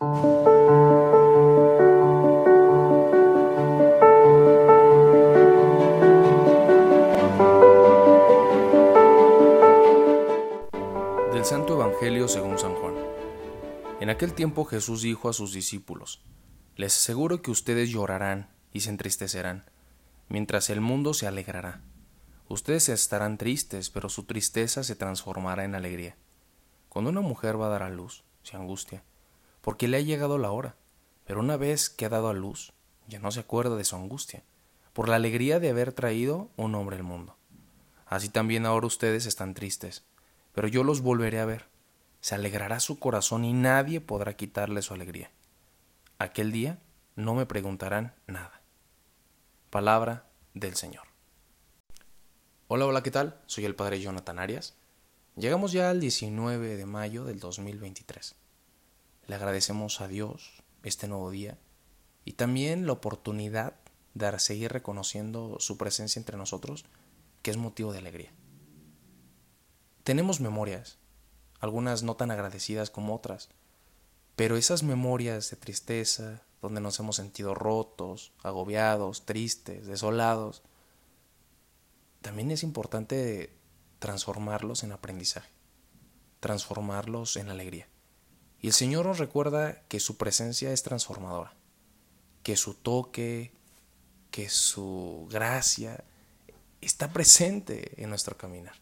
[0.00, 0.06] Del
[11.42, 12.94] Santo Evangelio según San Juan.
[13.98, 16.22] En aquel tiempo Jesús dijo a sus discípulos,
[16.76, 19.68] Les aseguro que ustedes llorarán y se entristecerán,
[20.28, 21.82] mientras el mundo se alegrará.
[22.48, 26.16] Ustedes estarán tristes, pero su tristeza se transformará en alegría.
[26.88, 29.02] Cuando una mujer va a dar a luz, se angustia,
[29.68, 30.76] porque le ha llegado la hora,
[31.26, 32.72] pero una vez que ha dado a luz,
[33.06, 34.42] ya no se acuerda de su angustia,
[34.94, 37.36] por la alegría de haber traído un hombre al mundo.
[38.06, 40.06] Así también ahora ustedes están tristes,
[40.54, 41.66] pero yo los volveré a ver.
[42.22, 45.30] Se alegrará su corazón y nadie podrá quitarle su alegría.
[46.18, 46.78] Aquel día
[47.14, 48.62] no me preguntarán nada.
[49.68, 51.08] Palabra del Señor.
[52.68, 53.38] Hola, hola, ¿qué tal?
[53.44, 54.78] Soy el Padre Jonathan Arias.
[55.36, 58.34] Llegamos ya al 19 de mayo del 2023.
[59.28, 61.58] Le agradecemos a Dios este nuevo día
[62.24, 63.74] y también la oportunidad
[64.14, 66.86] de seguir reconociendo su presencia entre nosotros,
[67.42, 68.32] que es motivo de alegría.
[70.02, 70.96] Tenemos memorias,
[71.60, 73.50] algunas no tan agradecidas como otras,
[74.34, 80.62] pero esas memorias de tristeza, donde nos hemos sentido rotos, agobiados, tristes, desolados,
[82.22, 83.52] también es importante
[83.98, 85.50] transformarlos en aprendizaje,
[86.40, 87.88] transformarlos en alegría.
[88.60, 91.54] Y el Señor nos recuerda que su presencia es transformadora,
[92.42, 93.52] que su toque,
[94.30, 96.04] que su gracia
[96.80, 98.74] está presente en nuestro caminar.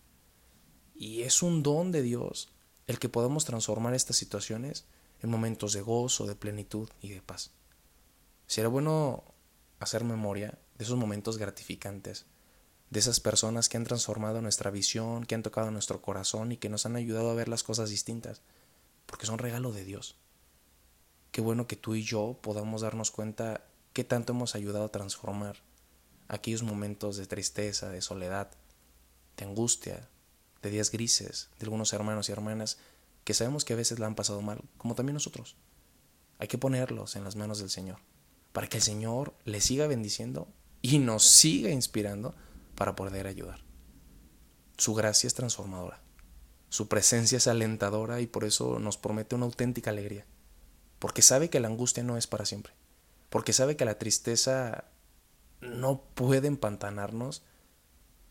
[0.95, 2.49] Y es un don de Dios
[2.87, 4.87] el que podamos transformar estas situaciones
[5.21, 7.51] en momentos de gozo, de plenitud y de paz.
[8.47, 9.25] Será bueno
[9.81, 12.27] hacer memoria de esos momentos gratificantes
[12.91, 16.69] de esas personas que han transformado nuestra visión, que han tocado nuestro corazón y que
[16.69, 18.43] nos han ayudado a ver las cosas distintas,
[19.07, 20.17] porque son regalo de Dios.
[21.31, 25.57] Qué bueno que tú y yo podamos darnos cuenta qué tanto hemos ayudado a transformar
[26.29, 28.51] aquellos momentos de tristeza, de soledad,
[29.37, 30.09] de angustia,
[30.63, 32.79] de días grises de algunos hermanos y hermanas
[33.25, 35.57] que sabemos que a veces la han pasado mal, como también nosotros.
[36.39, 37.99] Hay que ponerlos en las manos del Señor,
[38.53, 40.49] para que el Señor les siga bendiciendo
[40.81, 42.35] y nos siga inspirando
[42.77, 43.61] para poder ayudar.
[44.77, 46.06] Su gracia es transformadora.
[46.69, 50.27] Su presencia es alentadora y por eso nos promete una auténtica alegría.
[50.99, 52.75] Porque sabe que la angustia no es para siempre.
[53.31, 54.85] Porque sabe que la tristeza
[55.61, 57.43] no puede empantanarnos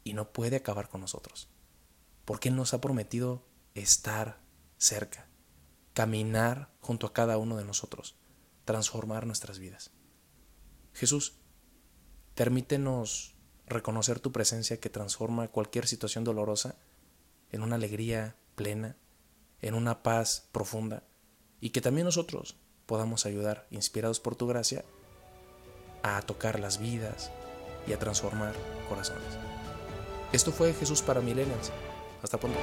[0.03, 1.49] y no puede acabar con nosotros.
[2.25, 3.43] Porque Él nos ha prometido
[3.73, 4.39] estar
[4.77, 5.27] cerca,
[5.93, 8.15] caminar junto a cada uno de nosotros,
[8.65, 9.91] transformar nuestras vidas.
[10.93, 11.33] Jesús,
[12.35, 13.35] permítenos
[13.67, 16.75] reconocer tu presencia que transforma cualquier situación dolorosa
[17.55, 18.97] en una alegría plena,
[19.61, 21.03] en una paz profunda,
[21.61, 24.83] y que también nosotros podamos ayudar, inspirados por tu gracia,
[26.03, 27.31] a tocar las vidas
[27.87, 28.53] y a transformar
[28.89, 29.23] corazones.
[30.31, 31.71] Esto fue Jesús para Millennials.
[32.21, 32.59] Hasta pronto.